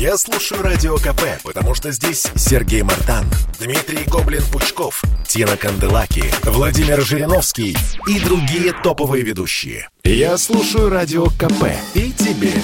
[0.00, 3.26] Я слушаю Радио КП, потому что здесь Сергей Мартан,
[3.58, 7.76] Дмитрий Гоблин-Пучков, Тина Канделаки, Владимир Жириновский
[8.06, 9.90] и другие топовые ведущие.
[10.02, 12.54] Я слушаю Радио КП и тебе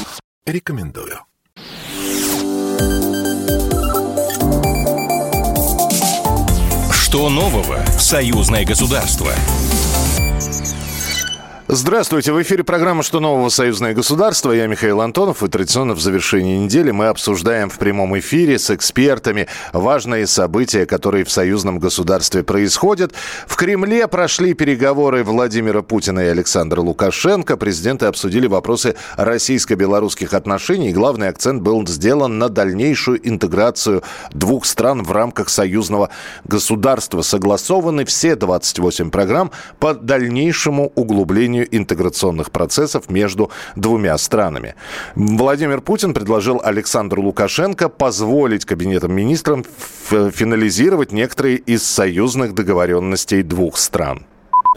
[0.46, 1.20] рекомендую.
[6.90, 9.30] Что нового в союзное государство?
[11.68, 13.48] Здравствуйте, в эфире программа «Что нового?
[13.48, 14.52] Союзное государство».
[14.52, 19.48] Я Михаил Антонов, и традиционно в завершении недели мы обсуждаем в прямом эфире с экспертами
[19.72, 23.14] важные события, которые в союзном государстве происходят.
[23.48, 27.56] В Кремле прошли переговоры Владимира Путина и Александра Лукашенко.
[27.56, 35.10] Президенты обсудили вопросы российско-белорусских отношений, главный акцент был сделан на дальнейшую интеграцию двух стран в
[35.10, 36.10] рамках союзного
[36.44, 37.22] государства.
[37.22, 44.74] Согласованы все 28 программ по дальнейшему углублению интеграционных процессов между двумя странами.
[45.14, 49.64] Владимир Путин предложил Александру Лукашенко позволить Кабинетам министрам
[50.08, 54.26] финализировать некоторые из союзных договоренностей двух стран.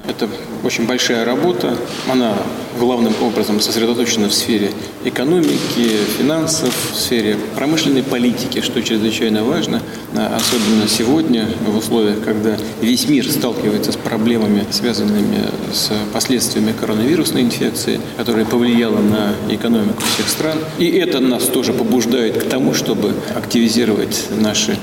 [0.08, 0.30] Это
[0.64, 1.78] очень большая работа.
[2.10, 2.34] Она
[2.80, 4.72] главным образом сосредоточена в сфере
[5.04, 9.82] экономики, финансов, в сфере промышленной политики, что чрезвычайно важно,
[10.16, 17.42] а особенно сегодня, в условиях, когда весь мир сталкивается с проблемами, связанными с последствиями коронавирусной
[17.42, 20.58] инфекции, которая повлияла на экономику всех стран.
[20.78, 24.78] И это нас тоже побуждает к тому, чтобы активизировать наши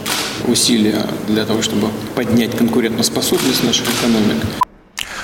[0.46, 4.65] усилия для того, чтобы поднять конкурентоспособность наших экономик.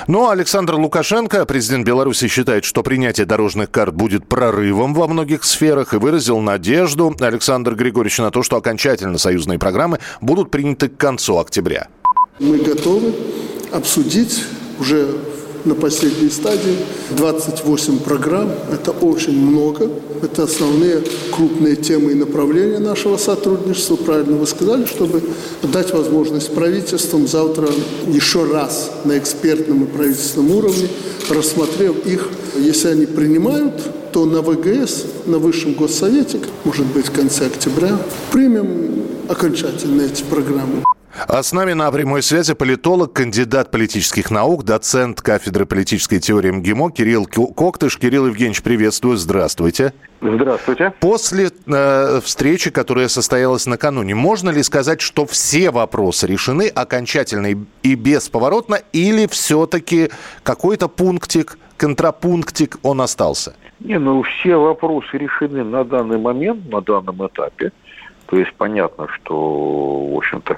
[0.07, 5.95] Но Александр Лукашенко, президент Беларуси, считает, что принятие дорожных карт будет прорывом во многих сферах
[5.95, 11.39] и выразил надежду Александр Григорьевич на то, что окончательно союзные программы будут приняты к концу
[11.39, 11.89] октября.
[12.39, 13.15] Мы готовы
[13.73, 14.45] обсудить
[14.79, 15.17] уже
[15.65, 16.77] на последней стадии.
[17.17, 19.91] 28 программ– это очень много.
[20.23, 21.03] Это основные
[21.35, 23.97] крупные темы и направления нашего сотрудничества.
[23.97, 25.23] Правильно вы сказали, чтобы
[25.63, 27.69] дать возможность правительствам завтра
[28.07, 30.89] еще раз на экспертном и правительственном уровне,
[31.29, 32.29] рассмотрев их,
[32.59, 33.75] если они принимают,
[34.13, 37.99] то на ВГС, на Высшем Госсовете, может быть, в конце октября,
[38.31, 40.85] примем окончательно эти программы.
[41.29, 46.91] А с нами на прямой связи политолог, кандидат политических наук, доцент кафедры политической теории МГИМО
[46.91, 47.99] Кирилл Коктыш.
[47.99, 49.93] Кирилл Евгеньевич, приветствую, здравствуйте.
[50.23, 50.93] Здравствуйте.
[51.01, 57.49] После э, встречи, которая состоялась накануне, можно ли сказать, что все вопросы решены окончательно
[57.83, 60.11] и бесповоротно, или все-таки
[60.43, 63.55] какой-то пунктик, контрапунктик он остался?
[63.81, 67.73] Не, ну все вопросы решены на данный момент, на данном этапе.
[68.27, 70.57] То есть понятно, что, в общем-то,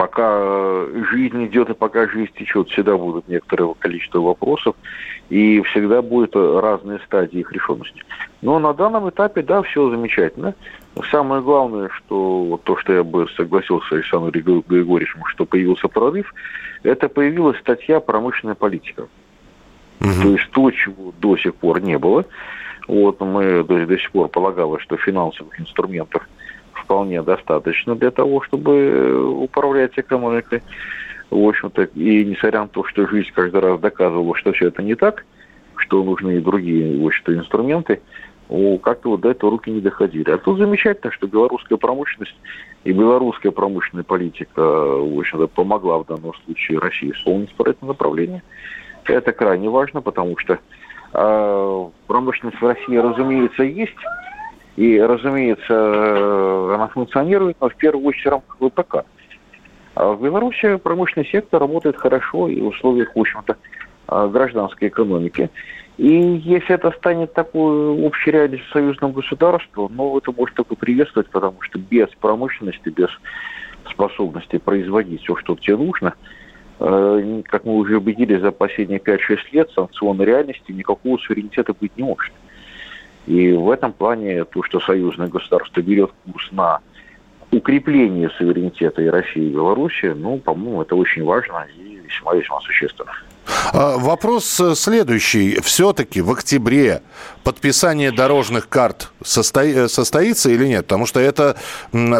[0.00, 4.74] пока жизнь идет и пока жизнь течет, всегда будут некоторое количество вопросов,
[5.28, 8.02] и всегда будут разные стадии их решенности.
[8.40, 10.54] Но на данном этапе, да, все замечательно.
[11.10, 14.30] Самое главное, что вот то, что я бы согласился с Александром
[14.66, 16.32] Григорьевичем, что появился прорыв,
[16.82, 19.02] это появилась статья «Промышленная политика».
[20.00, 20.22] Угу.
[20.22, 22.24] То есть то, чего до сих пор не было.
[22.88, 26.26] Вот мы до, до сих пор полагалось, что финансовых инструментов–
[26.90, 30.60] вполне достаточно для того, чтобы э, управлять экономикой.
[31.30, 34.96] В общем-то, и несмотря на то, что жизнь каждый раз доказывала, что все это не
[34.96, 35.24] так,
[35.76, 38.00] что нужны и другие, в общем-то, инструменты,
[38.82, 40.28] как-то вот до этого руки не доходили.
[40.32, 42.34] А тут замечательно, что белорусская промышленность
[42.82, 48.42] и белорусская промышленная политика, в общем-то, помогла в данном случае России исполнить по этому направлению.
[49.04, 50.58] Это крайне важно, потому что
[51.12, 53.94] э, промышленность в России, разумеется, есть,
[54.76, 59.04] и, разумеется, э, она функционирует, но в первую очередь в рамках ВПК.
[59.94, 63.56] А в Беларуси промышленный сектор работает хорошо и в условиях, в общем-то,
[64.08, 65.50] э, гражданской экономики.
[65.98, 71.60] И если это станет такой общей реальностью союзного государства, ну, это может только приветствовать, потому
[71.60, 73.10] что без промышленности, без
[73.90, 76.14] способности производить все, что тебе нужно,
[76.78, 82.04] э, как мы уже убедились за последние 5-6 лет, санкционной реальности никакого суверенитета быть не
[82.04, 82.32] может.
[83.30, 86.80] И в этом плане то, что союзное государство берет курс на
[87.52, 93.12] укрепление суверенитета и России, и Беларуси, ну, по-моему, это очень важно и весьма-весьма существенно.
[93.72, 95.60] А, вопрос э, следующий.
[95.60, 97.02] Все-таки в октябре
[97.44, 99.88] подписание дорожных карт состо...
[99.88, 100.86] состоится или нет?
[100.86, 101.56] Потому что это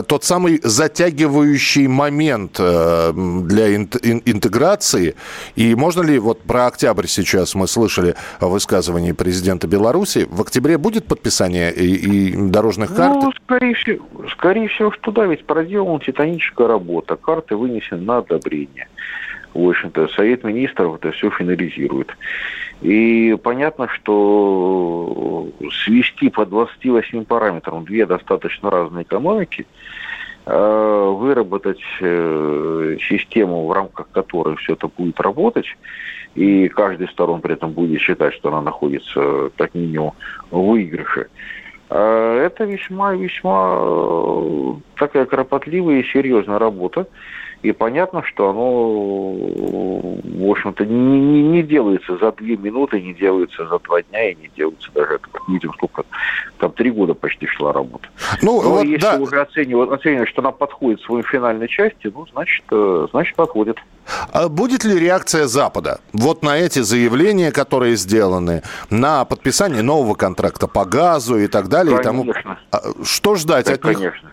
[0.06, 5.16] тот самый затягивающий момент э, для интеграции.
[5.56, 11.06] И можно ли, вот про октябрь сейчас мы слышали высказывание президента Беларуси, в октябре будет
[11.06, 13.22] подписание и, и дорожных карт?
[13.22, 17.16] Ну, скорее всего, скорее всего, что да, ведь проделана титаническая работа.
[17.16, 18.88] Карты вынесены на одобрение
[19.54, 22.14] в общем-то, Совет Министров это все финализирует.
[22.82, 25.48] И понятно, что
[25.84, 29.66] свести по 28 параметрам две достаточно разные экономики,
[30.46, 35.66] э, выработать э, систему, в рамках которой все это будет работать,
[36.34, 40.12] и каждый из сторон при этом будет считать, что она находится как минимум
[40.50, 41.28] в выигрыше,
[41.90, 47.06] э, это весьма-весьма такая кропотливая и серьезная работа.
[47.62, 53.66] И понятно, что оно, в общем-то, не, не, не делается за две минуты, не делается
[53.66, 56.04] за два дня и не делается даже, как видим, сколько,
[56.58, 58.08] там три года почти шла работа.
[58.40, 59.16] Ну, Но вот, если да.
[59.16, 63.76] уже оценивать, оценивать, что она подходит к своей финальной части, ну, значит, э, значит подходит.
[64.32, 70.66] А будет ли реакция Запада вот на эти заявления, которые сделаны, на подписание нового контракта
[70.66, 71.98] по газу и так далее?
[71.98, 72.22] Конечно.
[72.22, 72.56] И тому...
[72.72, 73.98] А что ждать да, от них?
[73.98, 74.30] Конечно.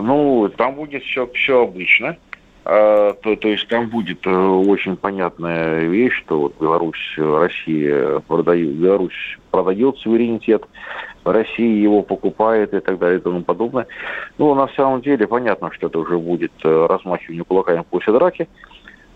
[0.00, 2.16] Ну, там будет все, все обычно.
[2.64, 8.74] А, то, то есть там будет э, очень понятная вещь, что вот Беларусь, Россия продает,
[8.74, 10.64] Беларусь продает суверенитет,
[11.24, 13.86] Россия его покупает и так далее и тому подобное.
[14.36, 18.48] Ну, на самом деле понятно, что это уже будет э, размахивание кулаками после драки.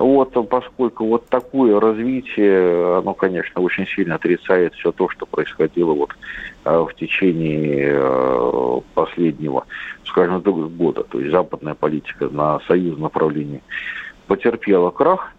[0.02, 6.10] Вот, поскольку вот такое развитие, оно, конечно, очень сильно отрицает все то, что происходило вот
[6.64, 9.64] э, в течение э, последнего,
[10.04, 11.04] скажем, года.
[11.04, 13.62] То есть западная политика на союзном направлении
[14.26, 15.32] потерпела крах,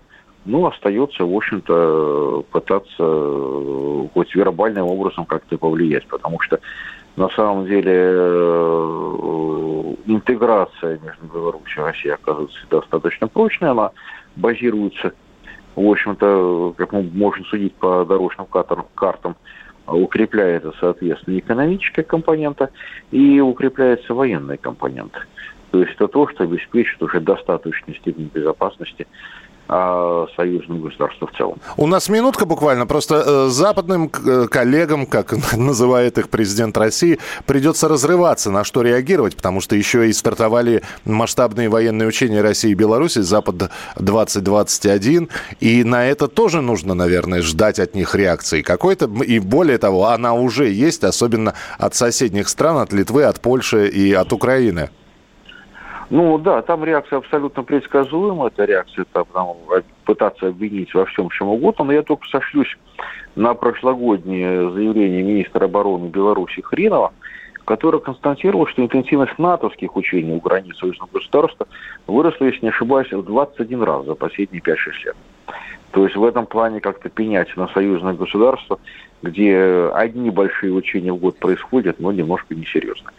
[0.45, 6.62] ну, остается, в общем-то, пытаться э, хоть вербальным образом как-то повлиять, потому что
[7.15, 7.94] на самом деле
[10.06, 13.92] интеграция между Беларусью и Россией оказывается достаточно прочной, она
[14.36, 15.13] базируются,
[15.75, 18.48] в общем-то, как мы можем судить по дорожным
[18.95, 19.36] картам,
[19.86, 22.69] укрепляется, соответственно, экономическая компонента
[23.12, 25.24] и укрепляется военная компонента.
[25.71, 29.07] То есть это то, что обеспечит уже достаточную степень безопасности
[29.68, 31.57] союзным государствам в целом.
[31.77, 32.86] У нас минутка буквально.
[32.86, 39.36] Просто э, западным э, коллегам, как называет их президент России, придется разрываться, на что реагировать,
[39.36, 45.30] потому что еще и стартовали масштабные военные учения России и Беларуси, Запад-2021,
[45.60, 49.10] и на это тоже нужно, наверное, ждать от них реакции какой-то.
[49.24, 54.13] И более того, она уже есть, особенно от соседних стран, от Литвы, от Польши и
[54.13, 54.89] от Украины.
[56.15, 59.57] Ну да, там реакция абсолютно предсказуема, это реакция там, там,
[60.06, 62.77] пытаться обвинить во всем, чем угодно, но я только сошлюсь
[63.36, 67.13] на прошлогоднее заявление министра обороны Беларуси Хринова,
[67.65, 71.68] который констатировал, что интенсивность натовских учений у границ союзного государства
[72.06, 74.75] выросла, если не ошибаюсь, в 21 раз за последние 5-6
[75.06, 75.15] лет.
[75.94, 78.80] То есть в этом плане как-то пенять на союзное государство,
[79.24, 83.10] где одни большие учения в год происходят, но немножко несерьезно.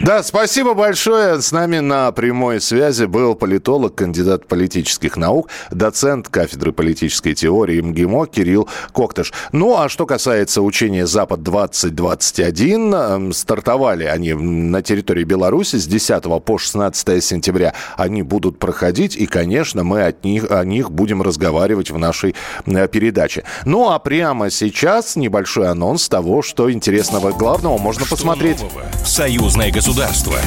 [0.00, 1.40] Да, спасибо большое.
[1.40, 8.26] С нами на прямой связи был политолог, кандидат политических наук, доцент кафедры политической теории МГИМО
[8.26, 9.32] Кирилл Коктыш.
[9.52, 16.58] Ну, а что касается учения «Запад-2021», эм, стартовали они на территории Беларуси с 10 по
[16.58, 17.74] 16 сентября.
[17.96, 22.34] Они будут проходить, и, конечно, мы от них, о них будем разговаривать в нашей
[22.66, 23.44] э, передаче.
[23.64, 28.60] Ну, а прямо сейчас небольшой анонс того, что интересного главного можно что посмотреть.
[28.60, 28.84] Нового?
[29.04, 30.40] Союзное государство.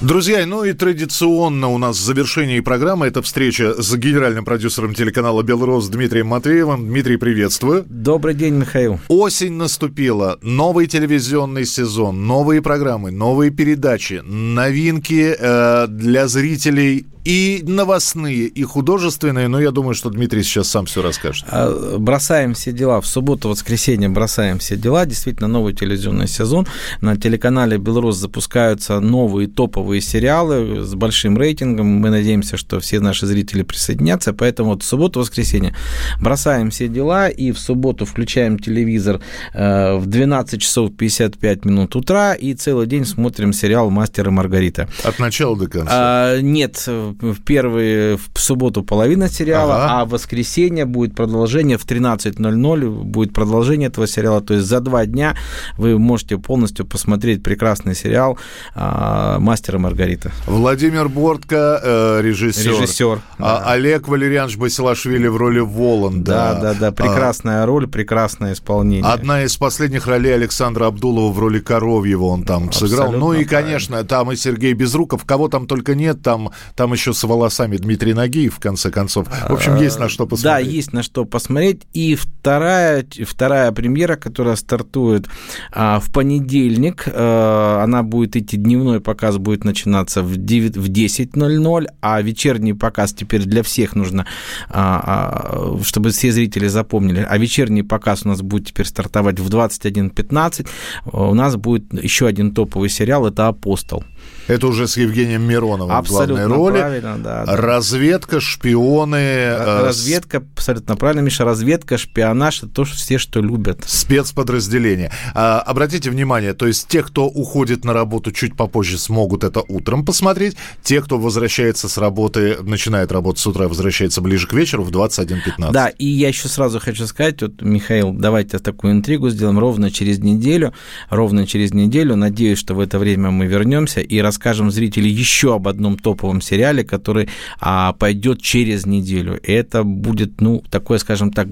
[0.00, 5.42] Друзья, ну и традиционно у нас в завершении программы это встреча с генеральным продюсером телеканала
[5.42, 6.86] «Белрос» Дмитрием Матвеевым.
[6.86, 7.84] Дмитрий, приветствую.
[7.88, 9.00] Добрый день, Михаил.
[9.08, 18.46] Осень наступила, новый телевизионный сезон, новые программы, новые передачи, новинки э, для зрителей и новостные,
[18.46, 21.46] и художественные, но я думаю, что Дмитрий сейчас сам все расскажет.
[21.50, 23.00] А, бросаем все дела.
[23.00, 25.04] В субботу, воскресенье бросаем все дела.
[25.04, 26.66] Действительно, новый телевизионный сезон.
[27.00, 31.86] На телеканале «Белрос» запускаются новые топовые сериалы с большим рейтингом.
[31.86, 34.32] Мы надеемся, что все наши зрители присоединятся.
[34.32, 35.74] Поэтому вот в субботу, воскресенье
[36.20, 39.20] бросаем все дела и в субботу включаем телевизор
[39.52, 44.88] э, в 12 часов 55 минут утра и целый день смотрим сериал «Мастер и Маргарита».
[45.04, 45.90] От начала до конца?
[45.92, 46.88] А, нет,
[47.20, 50.00] в первые, в субботу половина сериала, ага.
[50.00, 54.40] а в воскресенье будет продолжение в 13.00, будет продолжение этого сериала.
[54.40, 55.36] То есть за два дня
[55.76, 58.38] вы можете полностью посмотреть прекрасный сериал
[58.74, 60.32] а, «Мастер и Маргарита».
[60.46, 62.72] Владимир Бортко, э, режиссер.
[62.72, 63.20] Режиссер.
[63.38, 63.72] А, да.
[63.72, 66.32] Олег Валерьянович Басилашвили в роли Воланда.
[66.32, 66.92] Да, да, да.
[66.92, 69.10] Прекрасная а, роль, прекрасное исполнение.
[69.10, 73.12] Одна из последних ролей Александра Абдулова в роли Коровьева он там Абсолютно сыграл.
[73.12, 75.24] Ну и, конечно, там и Сергей Безруков.
[75.24, 79.26] Кого там только нет, там, там еще еще с волосами Дмитрий Нагиев, в конце концов.
[79.26, 80.66] В общем, есть на что посмотреть.
[80.66, 81.82] Да, есть на что посмотреть.
[81.94, 85.26] И вторая, вторая премьера, которая стартует
[85.72, 91.86] а, в понедельник, а, она будет идти, дневной показ будет начинаться в, 9, в 10.00,
[92.02, 94.26] а вечерний показ теперь для всех нужно,
[94.68, 99.48] а, а, чтобы все зрители запомнили, а вечерний показ у нас будет теперь стартовать в
[99.48, 100.68] 21.15.
[101.12, 104.04] У нас будет еще один топовый сериал, это «Апостол».
[104.48, 106.89] Это уже с Евгением Мироновым абсолютно в главной роли.
[106.90, 107.56] Правильно, да, да.
[107.56, 109.16] Разведка, шпионы.
[109.16, 113.84] Э, разведка, абсолютно правильно, Миша, разведка, шпионаж, это то, что все, что любят.
[113.86, 115.12] Спецподразделения.
[115.34, 120.04] А, обратите внимание, то есть те, кто уходит на работу чуть попозже, смогут это утром
[120.04, 120.56] посмотреть.
[120.82, 125.70] Те, кто возвращается с работы, начинает работать с утра, возвращается ближе к вечеру в 21.15.
[125.70, 130.18] Да, и я еще сразу хочу сказать, вот, Михаил, давайте такую интригу сделаем ровно через
[130.18, 130.74] неделю,
[131.08, 132.16] ровно через неделю.
[132.16, 136.79] Надеюсь, что в это время мы вернемся и расскажем зрителям еще об одном топовом сериале,
[136.84, 137.28] который
[137.60, 139.38] а, пойдет через неделю.
[139.42, 141.48] И это будет, ну, такое, скажем так,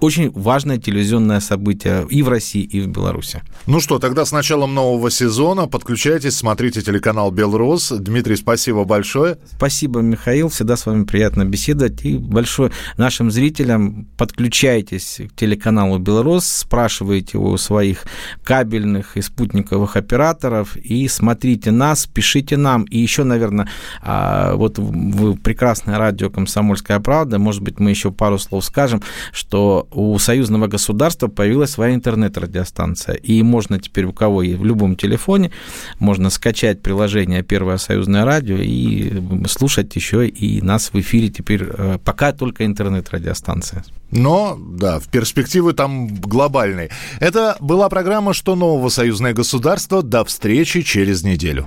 [0.00, 3.42] очень важное телевизионное событие и в России, и в Беларуси.
[3.66, 7.92] Ну что, тогда с началом нового сезона подключайтесь, смотрите телеканал «Белрос».
[7.92, 9.38] Дмитрий, спасибо большое.
[9.52, 10.48] Спасибо, Михаил.
[10.48, 12.04] Всегда с вами приятно беседовать.
[12.04, 18.04] И большое нашим зрителям подключайтесь к телеканалу «Белрос», спрашивайте у своих
[18.44, 22.84] кабельных и спутниковых операторов и смотрите нас, пишите нам.
[22.84, 23.68] И еще, наверное,
[24.02, 29.86] а, вот вы прекрасное радио «Комсомольская правда», может быть, мы еще пару слов скажем, что
[29.92, 33.14] у союзного государства появилась своя интернет-радиостанция.
[33.14, 35.50] И можно теперь у кого есть в любом телефоне,
[35.98, 41.98] можно скачать приложение «Первое союзное радио» и слушать еще и нас в эфире теперь э,
[42.04, 43.84] пока только интернет-радиостанция.
[44.10, 46.90] Но, да, в перспективы там глобальной.
[47.20, 51.66] Это была программа «Что нового союзное государство?» До встречи через неделю.